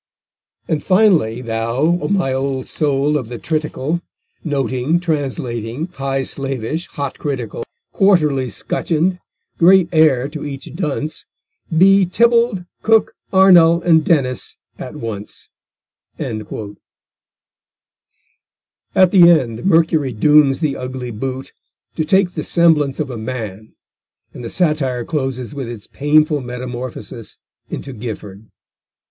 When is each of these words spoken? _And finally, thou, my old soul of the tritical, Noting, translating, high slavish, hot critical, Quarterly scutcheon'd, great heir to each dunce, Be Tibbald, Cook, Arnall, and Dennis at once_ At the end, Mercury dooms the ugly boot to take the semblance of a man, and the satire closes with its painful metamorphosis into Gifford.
_And 0.67 0.81
finally, 0.81 1.43
thou, 1.43 1.91
my 2.09 2.33
old 2.33 2.65
soul 2.67 3.15
of 3.19 3.29
the 3.29 3.37
tritical, 3.37 4.01
Noting, 4.43 4.99
translating, 4.99 5.85
high 5.89 6.23
slavish, 6.23 6.87
hot 6.87 7.19
critical, 7.19 7.63
Quarterly 7.93 8.49
scutcheon'd, 8.49 9.19
great 9.59 9.89
heir 9.91 10.27
to 10.27 10.43
each 10.43 10.73
dunce, 10.75 11.25
Be 11.77 12.07
Tibbald, 12.07 12.65
Cook, 12.81 13.13
Arnall, 13.31 13.83
and 13.83 14.03
Dennis 14.03 14.57
at 14.79 14.95
once_ 14.95 15.49
At 16.17 16.47
the 19.11 19.29
end, 19.29 19.63
Mercury 19.65 20.13
dooms 20.13 20.61
the 20.61 20.77
ugly 20.77 21.11
boot 21.11 21.53
to 21.93 22.03
take 22.03 22.31
the 22.31 22.43
semblance 22.43 22.99
of 22.99 23.11
a 23.11 23.17
man, 23.19 23.75
and 24.33 24.43
the 24.43 24.49
satire 24.49 25.05
closes 25.05 25.53
with 25.53 25.69
its 25.69 25.85
painful 25.85 26.41
metamorphosis 26.41 27.37
into 27.69 27.93
Gifford. 27.93 28.49